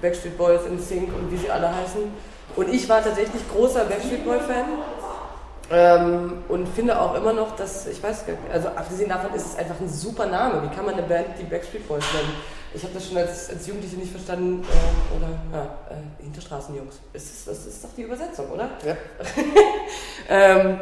Backstreet 0.00 0.38
Boys, 0.38 0.60
in 0.66 0.80
Sync 0.80 1.14
und 1.14 1.30
wie 1.30 1.36
sie 1.36 1.50
alle 1.50 1.68
heißen. 1.68 2.02
Und 2.56 2.72
ich 2.72 2.88
war 2.88 3.02
tatsächlich 3.02 3.42
großer 3.52 3.84
Backstreet 3.84 4.24
Boy 4.24 4.38
Fan. 4.40 4.64
Ähm, 5.70 6.44
und 6.48 6.68
finde 6.68 7.00
auch 7.00 7.14
immer 7.14 7.32
noch, 7.32 7.56
dass, 7.56 7.86
ich 7.86 8.02
weiß, 8.02 8.24
also 8.52 8.68
abgesehen 8.68 9.08
davon 9.08 9.34
ist 9.34 9.46
es 9.46 9.56
einfach 9.56 9.80
ein 9.80 9.88
super 9.88 10.26
Name. 10.26 10.62
Wie 10.62 10.74
kann 10.74 10.84
man 10.84 10.94
eine 10.94 11.02
Band 11.04 11.26
die 11.40 11.44
Backstreet 11.44 11.88
Boys 11.88 12.04
nennen? 12.12 12.34
Ich 12.74 12.82
habe 12.82 12.92
das 12.92 13.06
schon 13.06 13.16
als, 13.16 13.50
als 13.50 13.66
Jugendliche 13.66 13.96
nicht 13.96 14.10
verstanden. 14.10 14.64
Äh, 14.64 15.16
oder, 15.16 15.28
ja, 15.52 15.64
äh, 15.90 16.22
Hinterstraßenjungs. 16.24 17.00
Ist, 17.12 17.46
das 17.46 17.66
ist 17.66 17.84
doch 17.84 17.90
die 17.96 18.02
Übersetzung, 18.02 18.50
oder? 18.50 18.68
Ja. 18.84 18.96
ähm, 20.28 20.80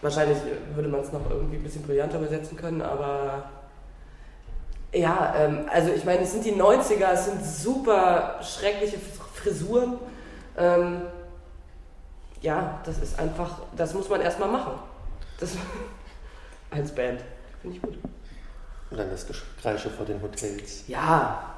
wahrscheinlich 0.00 0.38
würde 0.74 0.88
man 0.88 1.00
es 1.00 1.12
noch 1.12 1.28
irgendwie 1.30 1.56
ein 1.56 1.62
bisschen 1.62 1.82
brillanter 1.82 2.18
übersetzen 2.18 2.56
können, 2.56 2.80
aber 2.80 3.50
ja, 4.92 5.34
ähm, 5.36 5.66
also 5.70 5.92
ich 5.92 6.04
meine, 6.04 6.22
es 6.22 6.32
sind 6.32 6.44
die 6.44 6.54
90er, 6.54 7.12
es 7.12 7.26
sind 7.26 7.44
super 7.44 8.40
schreckliche 8.42 8.98
Frisuren. 9.34 9.98
Ähm, 10.56 11.02
ja, 12.40 12.80
das 12.84 12.98
ist 12.98 13.18
einfach, 13.18 13.60
das 13.76 13.92
muss 13.92 14.08
man 14.08 14.22
erstmal 14.22 14.48
machen. 14.48 14.72
Das, 15.38 15.50
als 16.70 16.90
Band. 16.92 17.20
Finde 17.60 17.76
ich 17.76 17.82
gut. 17.82 17.98
Und 18.90 18.98
dann 18.98 19.10
das 19.10 19.26
Kreische 19.62 19.90
vor 19.90 20.04
den 20.04 20.20
Hotels. 20.20 20.84
Ja, 20.88 21.50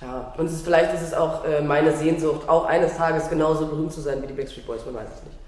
ja. 0.00 0.34
Und 0.36 0.46
es 0.46 0.54
ist, 0.54 0.64
vielleicht 0.64 0.92
ist 0.94 1.02
es 1.02 1.14
auch 1.14 1.44
äh, 1.44 1.60
meine 1.62 1.96
Sehnsucht, 1.96 2.48
auch 2.48 2.64
eines 2.64 2.96
Tages 2.96 3.28
genauso 3.28 3.66
berühmt 3.66 3.92
zu 3.92 4.00
sein 4.00 4.20
wie 4.22 4.26
die 4.26 4.32
Backstreet 4.32 4.66
Boys, 4.66 4.84
man 4.84 4.96
weiß 4.96 5.08
es 5.16 5.24
nicht. 5.24 5.38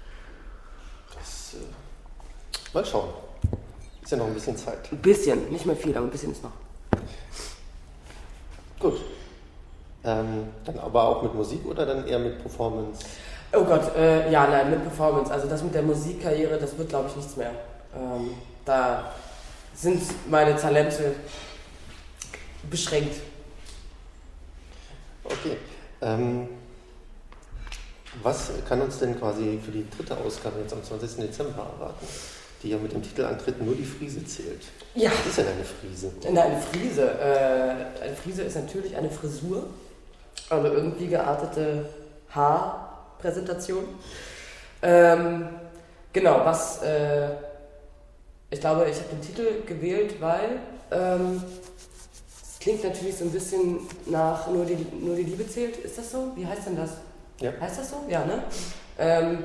Das, 1.13 1.53
äh, 1.55 2.73
mal 2.73 2.85
schauen. 2.85 3.09
Ist 4.01 4.11
ja 4.11 4.17
noch 4.17 4.27
ein 4.27 4.33
bisschen 4.33 4.55
Zeit. 4.55 4.91
Ein 4.91 4.99
bisschen, 4.99 5.51
nicht 5.51 5.65
mehr 5.65 5.75
viel, 5.75 5.95
aber 5.97 6.05
ein 6.05 6.11
bisschen 6.11 6.31
ist 6.31 6.43
noch. 6.43 6.51
Gut. 8.79 9.01
Ähm, 10.03 10.47
dann 10.63 10.79
aber 10.79 11.03
auch 11.03 11.23
mit 11.23 11.33
Musik 11.33 11.65
oder 11.65 11.85
dann 11.85 12.07
eher 12.07 12.19
mit 12.19 12.39
Performance? 12.39 13.03
Oh 13.51 13.63
Gott, 13.63 13.95
äh, 13.95 14.31
ja, 14.31 14.47
nein, 14.47 14.69
mit 14.69 14.83
Performance. 14.83 15.33
Also 15.33 15.47
das 15.47 15.63
mit 15.63 15.73
der 15.73 15.81
Musikkarriere, 15.81 16.57
das 16.59 16.77
wird, 16.77 16.89
glaube 16.89 17.09
ich, 17.09 17.15
nichts 17.15 17.35
mehr. 17.35 17.51
Ähm, 17.95 18.31
da 18.63 19.11
sind 19.75 20.01
meine 20.29 20.55
Talente 20.55 21.15
beschränkt. 22.69 23.17
Okay. 25.23 25.57
Ähm, 26.01 26.47
was 28.23 28.51
kann 28.67 28.81
uns 28.81 28.99
denn 28.99 29.19
quasi 29.19 29.59
für 29.63 29.71
die 29.71 29.85
dritte 29.89 30.17
Ausgabe 30.17 30.61
jetzt 30.61 30.73
am 30.73 30.83
20. 30.83 31.17
Dezember 31.17 31.67
erwarten? 31.73 32.05
Die 32.63 32.69
ja 32.69 32.77
mit 32.77 32.93
dem 32.93 33.03
Titel 33.03 33.25
antritt, 33.25 33.61
nur 33.61 33.75
die 33.75 33.83
Friese 33.83 34.25
zählt. 34.25 34.63
Ja. 34.95 35.11
Was 35.11 35.27
ist 35.27 35.37
denn 35.37 35.47
eine 35.47 35.63
Friese? 35.63 36.11
eine 36.25 36.61
Friese. 36.61 37.11
Äh, 37.19 38.03
eine 38.03 38.15
Friese 38.15 38.43
ist 38.43 38.55
natürlich 38.55 38.95
eine 38.95 39.09
Frisur, 39.09 39.67
eine 40.49 40.69
irgendwie 40.69 41.07
geartete 41.07 41.89
Haarpräsentation. 42.29 43.83
Ähm, 44.81 45.49
genau, 46.13 46.45
was 46.45 46.81
äh, 46.81 47.27
ich 48.49 48.59
glaube, 48.59 48.87
ich 48.89 48.97
habe 48.97 49.09
den 49.11 49.21
Titel 49.21 49.63
gewählt, 49.65 50.15
weil 50.19 50.59
ähm, 50.91 51.43
es 52.41 52.59
klingt 52.59 52.83
natürlich 52.83 53.15
so 53.15 53.25
ein 53.25 53.31
bisschen 53.31 53.79
nach 54.05 54.47
nur 54.47 54.65
die, 54.65 54.77
nur 54.99 55.15
die 55.15 55.23
Liebe 55.23 55.47
zählt. 55.47 55.77
Ist 55.77 55.97
das 55.97 56.11
so? 56.11 56.31
Wie 56.35 56.45
heißt 56.45 56.67
denn 56.67 56.77
das? 56.77 56.91
Ja. 57.39 57.51
Heißt 57.59 57.79
das 57.79 57.89
so? 57.89 57.97
Ja, 58.07 58.25
ne? 58.25 58.43
Ähm, 58.97 59.43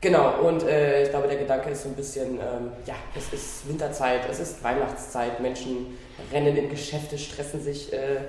genau, 0.00 0.40
und 0.40 0.62
äh, 0.62 1.04
ich 1.04 1.10
glaube, 1.10 1.28
der 1.28 1.36
Gedanke 1.36 1.70
ist 1.70 1.82
so 1.82 1.88
ein 1.88 1.94
bisschen, 1.94 2.34
ähm, 2.34 2.72
ja, 2.86 2.94
es 3.14 3.32
ist 3.32 3.68
Winterzeit, 3.68 4.22
es 4.30 4.40
ist 4.40 4.62
Weihnachtszeit, 4.64 5.40
Menschen 5.40 5.98
rennen 6.32 6.56
in 6.56 6.70
Geschäfte, 6.70 7.18
stressen 7.18 7.62
sich. 7.62 7.92
Äh, 7.92 8.22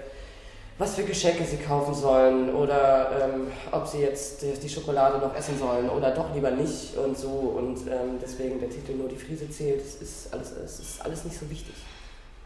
was 0.77 0.95
für 0.95 1.03
Geschenke 1.03 1.45
sie 1.45 1.57
kaufen 1.57 1.93
sollen 1.93 2.53
oder 2.53 3.11
ähm, 3.23 3.47
ob 3.71 3.87
sie 3.87 3.99
jetzt 3.99 4.41
die 4.41 4.69
Schokolade 4.69 5.19
noch 5.19 5.33
essen 5.35 5.57
sollen 5.57 5.89
oder 5.89 6.11
doch 6.11 6.33
lieber 6.33 6.51
nicht 6.51 6.97
und 6.97 7.17
so. 7.17 7.29
Und 7.29 7.87
ähm, 7.87 8.19
deswegen 8.21 8.59
der 8.59 8.69
Titel 8.69 8.93
nur 8.93 9.07
die 9.07 9.15
Friese 9.15 9.49
zählt, 9.49 9.81
es 9.81 9.95
ist, 9.95 10.33
alles, 10.33 10.51
es 10.51 10.79
ist 10.79 11.05
alles 11.05 11.23
nicht 11.23 11.39
so 11.39 11.49
wichtig. 11.49 11.75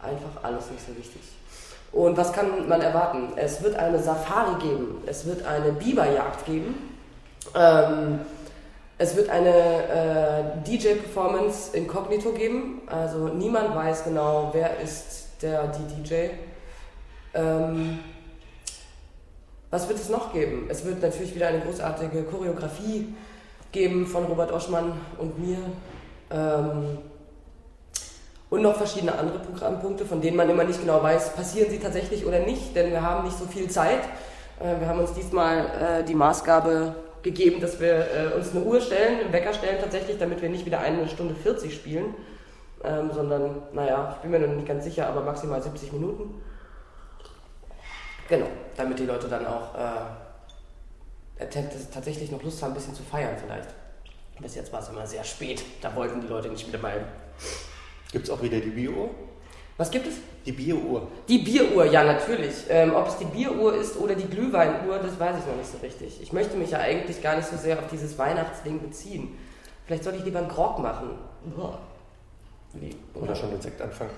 Einfach 0.00 0.44
alles 0.44 0.70
nicht 0.70 0.86
so 0.86 0.96
wichtig. 0.96 1.20
Und 1.92 2.16
was 2.16 2.32
kann 2.32 2.68
man 2.68 2.80
erwarten? 2.80 3.32
Es 3.34 3.62
wird 3.64 3.74
eine 3.74 4.00
Safari 4.00 4.60
geben, 4.62 5.02
es 5.06 5.26
wird 5.26 5.44
eine 5.44 5.72
Biberjagd 5.72 6.46
geben, 6.46 6.96
ähm, 7.56 8.20
es 8.96 9.16
wird 9.16 9.28
eine 9.28 9.48
äh, 9.48 10.68
DJ-Performance 10.68 11.76
inkognito 11.76 12.30
geben. 12.30 12.82
Also 12.86 13.28
niemand 13.28 13.74
weiß 13.74 14.04
genau, 14.04 14.50
wer 14.52 14.78
ist 14.78 15.42
der 15.42 15.66
die 15.68 16.02
DJ. 16.02 16.14
Ähm, 17.34 17.98
was 19.70 19.88
wird 19.88 19.98
es 19.98 20.08
noch 20.08 20.32
geben? 20.32 20.66
Es 20.68 20.84
wird 20.84 21.00
natürlich 21.00 21.34
wieder 21.34 21.48
eine 21.48 21.60
großartige 21.60 22.24
Choreografie 22.24 23.14
geben 23.72 24.06
von 24.06 24.24
Robert 24.24 24.52
Oschmann 24.52 24.92
und 25.18 25.38
mir. 25.38 25.58
Ähm, 26.30 26.98
und 28.50 28.62
noch 28.62 28.76
verschiedene 28.76 29.16
andere 29.16 29.38
Programmpunkte, 29.38 30.04
von 30.04 30.20
denen 30.20 30.36
man 30.36 30.50
immer 30.50 30.64
nicht 30.64 30.80
genau 30.80 31.00
weiß, 31.00 31.34
passieren 31.34 31.70
sie 31.70 31.78
tatsächlich 31.78 32.26
oder 32.26 32.40
nicht, 32.40 32.74
denn 32.74 32.90
wir 32.90 33.00
haben 33.00 33.24
nicht 33.24 33.38
so 33.38 33.44
viel 33.44 33.70
Zeit. 33.70 34.00
Äh, 34.58 34.80
wir 34.80 34.88
haben 34.88 34.98
uns 34.98 35.12
diesmal 35.12 36.00
äh, 36.00 36.04
die 36.04 36.16
Maßgabe 36.16 36.96
gegeben, 37.22 37.60
dass 37.60 37.78
wir 37.78 37.92
äh, 37.92 38.36
uns 38.36 38.50
eine 38.50 38.64
Uhr 38.64 38.80
stellen, 38.80 39.20
einen 39.20 39.32
Wecker 39.32 39.52
stellen 39.52 39.78
tatsächlich, 39.80 40.18
damit 40.18 40.42
wir 40.42 40.48
nicht 40.48 40.66
wieder 40.66 40.80
eine 40.80 41.08
Stunde 41.08 41.36
40 41.36 41.72
spielen, 41.72 42.14
ähm, 42.82 43.10
sondern, 43.12 43.62
naja, 43.72 44.14
ich 44.16 44.22
bin 44.22 44.32
mir 44.32 44.40
noch 44.40 44.54
nicht 44.54 44.66
ganz 44.66 44.84
sicher, 44.84 45.06
aber 45.06 45.20
maximal 45.20 45.62
70 45.62 45.92
Minuten. 45.92 46.42
Genau, 48.30 48.46
damit 48.76 48.98
die 49.00 49.06
Leute 49.06 49.28
dann 49.28 49.44
auch 49.44 49.74
äh, 49.74 51.46
tatsächlich 51.92 52.30
noch 52.30 52.40
Lust 52.44 52.62
haben, 52.62 52.70
ein 52.70 52.74
bisschen 52.74 52.94
zu 52.94 53.02
feiern 53.02 53.34
vielleicht. 53.44 53.68
Bis 54.40 54.54
jetzt 54.54 54.72
war 54.72 54.80
es 54.80 54.88
immer 54.88 55.04
sehr 55.04 55.24
spät, 55.24 55.62
da 55.82 55.94
wollten 55.96 56.20
die 56.20 56.28
Leute 56.28 56.48
nicht 56.48 56.66
wieder 56.66 56.78
mal. 56.78 57.04
Gibt 58.12 58.24
es 58.24 58.30
auch 58.30 58.40
wieder 58.40 58.60
die 58.60 58.70
Bieruhr? 58.70 59.10
Was 59.76 59.90
gibt 59.90 60.06
es? 60.06 60.14
Die 60.46 60.52
Bieruhr. 60.52 61.08
Die 61.28 61.38
Bieruhr, 61.38 61.86
ja 61.86 62.04
natürlich. 62.04 62.54
Ähm, 62.68 62.94
ob 62.94 63.08
es 63.08 63.18
die 63.18 63.24
Bieruhr 63.24 63.74
ist 63.74 63.96
oder 63.96 64.14
die 64.14 64.28
Glühweinuhr, 64.28 64.98
das 64.98 65.18
weiß 65.18 65.36
ich 65.40 65.46
noch 65.46 65.56
nicht 65.56 65.70
so 65.70 65.78
richtig. 65.78 66.22
Ich 66.22 66.32
möchte 66.32 66.56
mich 66.56 66.70
ja 66.70 66.78
eigentlich 66.78 67.20
gar 67.20 67.36
nicht 67.36 67.48
so 67.48 67.56
sehr 67.56 67.78
auf 67.78 67.88
dieses 67.90 68.16
Weihnachtsding 68.16 68.80
beziehen. 68.80 69.36
Vielleicht 69.86 70.04
sollte 70.04 70.20
ich 70.20 70.24
lieber 70.24 70.38
einen 70.38 70.48
Grog 70.48 70.78
machen. 70.78 71.18
Oder 73.14 73.34
schon 73.34 73.50
den 73.50 73.60
Sekt 73.60 73.82
anfangen. 73.82 74.10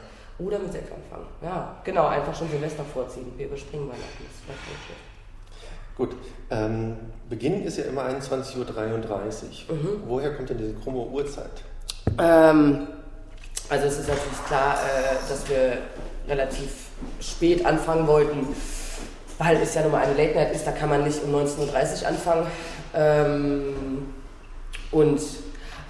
Oder 0.44 0.58
mit 0.58 0.72
Sekt 0.72 0.92
anfangen. 0.92 1.26
Ja, 1.42 1.76
genau, 1.84 2.06
einfach 2.06 2.34
schon 2.34 2.48
Silvester 2.50 2.84
vorziehen. 2.84 3.32
Wir 3.36 3.46
überspringen 3.46 3.86
Weihnachten. 3.88 4.24
Das 4.24 4.34
ist 4.34 4.44
vielleicht 4.44 4.68
nicht 4.68 4.84
schlecht. 4.86 5.00
Gut, 5.96 6.10
ähm, 6.50 6.96
Beginn 7.28 7.64
ist 7.64 7.76
ja 7.78 7.84
immer 7.84 8.02
21.33 8.04 9.68
Uhr. 9.68 9.74
Mhm. 9.74 10.02
Woher 10.06 10.34
kommt 10.34 10.50
denn 10.50 10.58
diese 10.58 10.74
krumme 10.74 11.00
Uhrzeit? 11.00 11.62
Ähm, 12.18 12.88
also 13.68 13.86
es 13.86 13.98
ist 13.98 14.08
natürlich 14.08 14.44
klar, 14.46 14.74
äh, 14.74 15.28
dass 15.28 15.48
wir 15.48 15.78
relativ 16.26 16.88
spät 17.20 17.64
anfangen 17.66 18.06
wollten, 18.06 18.46
weil 19.38 19.56
es 19.58 19.74
ja 19.74 19.82
nun 19.82 19.92
mal 19.92 20.02
eine 20.02 20.14
Late 20.14 20.34
Night 20.34 20.54
ist, 20.54 20.66
da 20.66 20.72
kann 20.72 20.88
man 20.88 21.04
nicht 21.04 21.22
um 21.22 21.34
19.30 21.34 22.02
Uhr 22.02 22.08
anfangen. 22.08 22.46
Ähm, 22.94 23.74
Und 24.90 25.20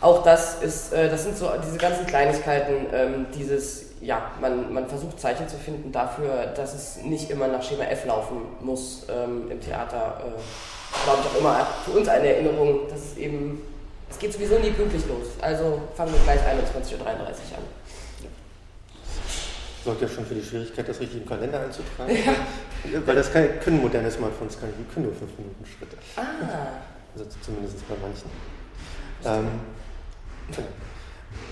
auch 0.03 0.25
das 0.25 0.61
ist, 0.63 0.93
äh, 0.93 1.09
das 1.09 1.23
sind 1.23 1.37
so 1.37 1.49
diese 1.65 1.79
ganzen 1.79 2.07
Kleinigkeiten, 2.07 2.87
ähm, 2.93 3.27
dieses, 3.35 3.93
ja, 4.01 4.33
man, 4.41 4.73
man 4.73 4.89
versucht 4.89 5.19
Zeichen 5.21 5.49
zu 5.49 5.57
finden 5.57 5.93
dafür, 5.93 6.47
dass 6.57 6.75
es 6.75 6.97
nicht 7.05 7.31
immer 7.31 7.47
nach 7.47 7.63
Schema 7.63 7.85
F 7.85 8.05
laufen 8.05 8.39
muss 8.61 9.07
ähm, 9.09 9.51
im 9.51 9.61
Theater. 9.61 10.21
Äh, 10.27 11.05
Glaube 11.05 11.21
ich 11.23 11.31
auch 11.31 11.41
immer 11.41 11.67
für 11.85 11.93
uns 11.93 12.09
eine 12.09 12.35
Erinnerung, 12.35 12.89
dass 12.91 12.99
es 12.99 13.17
eben, 13.17 13.63
es 14.11 14.19
geht 14.19 14.33
sowieso 14.33 14.59
nie 14.59 14.73
pünktlich 14.73 15.07
los. 15.07 15.29
Also 15.41 15.81
fangen 15.97 16.13
wir 16.13 16.21
gleich 16.21 16.41
21.33 16.41 17.01
Uhr 17.01 17.07
an. 17.07 17.23
Sorgt 19.85 20.03
ja 20.03 20.09
schon 20.09 20.27
für 20.27 20.35
die 20.35 20.43
Schwierigkeit, 20.43 20.89
das 20.89 21.01
richtig 21.01 21.23
im 21.23 21.29
Kalender 21.29 21.61
einzutragen. 21.61 22.15
Ja. 22.93 23.01
Weil 23.07 23.15
das 23.15 23.33
kann, 23.33 23.49
können 23.61 23.81
moderne 23.81 24.11
Smartphones 24.11 24.61
gar 24.61 24.67
nicht, 24.67 24.79
die 24.81 24.93
können 24.93 25.07
nur 25.07 25.15
5 25.15 25.31
Minuten 25.39 25.65
Schritte. 25.65 25.97
Ah. 26.17 26.23
Also 27.17 27.31
zumindest 27.41 27.89
bei 27.89 27.95
manchen. 28.03 28.31
Ähm, 29.25 29.61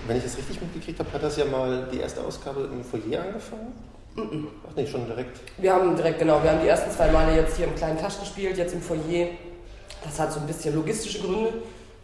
wenn 0.07 0.17
ich 0.17 0.25
es 0.25 0.37
richtig 0.37 0.61
mitgekriegt 0.61 0.99
habe, 0.99 1.11
hat 1.13 1.23
das 1.23 1.37
ja 1.37 1.45
mal 1.45 1.87
die 1.91 1.99
erste 1.99 2.21
Ausgabe 2.21 2.69
im 2.71 2.83
Foyer 2.83 3.21
angefangen? 3.21 3.73
Mhm. 4.15 4.47
Ach 4.67 4.75
nee, 4.75 4.85
schon 4.85 5.05
direkt. 5.05 5.39
Wir 5.57 5.73
haben 5.73 5.95
direkt, 5.95 6.19
genau, 6.19 6.43
wir 6.43 6.51
haben 6.51 6.61
die 6.61 6.67
ersten 6.67 6.91
zwei 6.91 7.11
Male 7.11 7.35
jetzt 7.35 7.57
hier 7.57 7.67
im 7.67 7.75
kleinen 7.75 7.97
Tasch 7.97 8.19
gespielt, 8.19 8.57
jetzt 8.57 8.73
im 8.73 8.81
Foyer. 8.81 9.27
Das 10.03 10.19
hat 10.19 10.33
so 10.33 10.39
ein 10.39 10.47
bisschen 10.47 10.75
logistische 10.75 11.19
Gründe, 11.19 11.53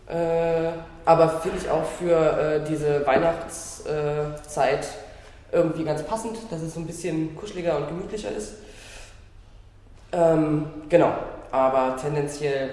äh, 0.08 0.72
aber 1.04 1.42
finde 1.42 1.58
ich 1.58 1.70
auch 1.70 1.84
für 1.84 2.14
äh, 2.14 2.64
diese 2.70 3.06
Weihnachtszeit 3.06 4.88
irgendwie 5.52 5.84
ganz 5.84 6.04
passend, 6.04 6.38
dass 6.50 6.62
es 6.62 6.74
so 6.76 6.80
ein 6.80 6.86
bisschen 6.86 7.36
kuscheliger 7.36 7.78
und 7.78 7.88
gemütlicher 7.88 8.32
ist. 8.32 8.54
Ähm, 10.12 10.68
genau, 10.90 11.14
aber 11.52 11.98
tendenziell 11.98 12.70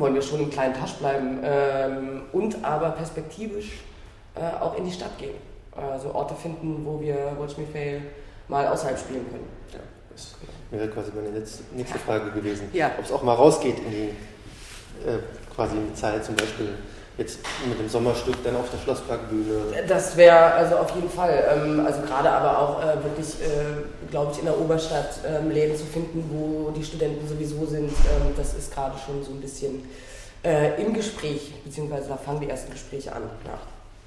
wollen 0.00 0.14
wir 0.14 0.22
schon 0.22 0.40
im 0.40 0.50
kleinen 0.50 0.74
Tasch 0.74 0.94
bleiben 0.94 1.38
ähm, 1.42 2.22
und 2.32 2.64
aber 2.64 2.90
perspektivisch 2.90 3.80
äh, 4.34 4.62
auch 4.62 4.76
in 4.76 4.84
die 4.84 4.92
Stadt 4.92 5.18
gehen. 5.18 5.34
Also 5.72 6.14
Orte 6.14 6.34
finden, 6.34 6.82
wo 6.84 7.00
wir 7.00 7.36
Watch 7.38 7.58
Me 7.58 7.66
Fail 7.70 8.02
mal 8.48 8.66
außerhalb 8.66 8.98
spielen 8.98 9.26
können. 9.30 9.46
Ja, 9.72 9.80
das 10.10 10.34
wäre 10.70 10.88
quasi 10.88 11.10
meine 11.14 11.38
letzte, 11.38 11.64
nächste 11.74 11.98
Frage 11.98 12.30
gewesen. 12.30 12.68
Ja. 12.72 12.92
Ob 12.98 13.04
es 13.04 13.12
auch 13.12 13.22
mal 13.22 13.34
rausgeht 13.34 13.78
in 13.78 13.90
die 13.90 15.08
äh, 15.08 15.18
quasi 15.54 15.76
in 15.76 15.88
die 15.88 15.94
Zeit 15.94 16.24
zum 16.24 16.36
Beispiel 16.36 16.70
jetzt 17.18 17.38
mit 17.66 17.78
dem 17.78 17.88
Sommerstück 17.88 18.36
dann 18.44 18.56
auf 18.56 18.70
der 18.70 18.78
Schlossparkbühne. 18.78 19.84
Das 19.88 20.16
wäre 20.16 20.52
also 20.52 20.76
auf 20.76 20.94
jeden 20.94 21.08
Fall, 21.08 21.44
ähm, 21.50 21.86
also 21.86 22.02
gerade 22.02 22.30
aber 22.30 22.58
auch 22.58 22.82
äh, 22.82 23.02
wirklich, 23.02 23.40
äh, 23.40 24.10
glaube 24.10 24.32
ich, 24.32 24.38
in 24.40 24.44
der 24.44 24.58
Oberstadt 24.60 25.20
ähm, 25.26 25.50
Läden 25.50 25.76
zu 25.76 25.84
finden, 25.86 26.28
wo 26.30 26.70
die 26.70 26.84
Studenten 26.84 27.26
sowieso 27.26 27.64
sind, 27.66 27.90
ähm, 27.90 28.32
das 28.36 28.54
ist 28.54 28.74
gerade 28.74 28.96
schon 28.98 29.24
so 29.24 29.30
ein 29.30 29.40
bisschen 29.40 29.88
äh, 30.42 30.80
im 30.80 30.92
Gespräch, 30.92 31.52
beziehungsweise 31.64 32.08
da 32.08 32.16
fangen 32.16 32.40
die 32.40 32.50
ersten 32.50 32.72
Gespräche 32.72 33.12
an. 33.12 33.22
Ja. 33.46 33.75